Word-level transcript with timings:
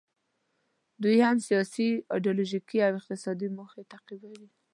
دوی 1.03 1.17
هم 1.27 1.37
سیاسي، 1.47 1.89
ایډیالوژیکي 2.13 2.77
او 2.85 2.93
اقتصادي 2.99 3.47
موخې 3.57 3.81
تعقیبوي. 3.91 4.47